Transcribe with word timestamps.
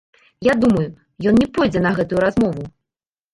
Я 0.45 0.53
думаю, 0.63 0.85
ён 1.31 1.37
не 1.41 1.49
пойдзе 1.59 1.85
на 1.87 1.93
гэтую 2.01 2.19
размову. 2.25 2.67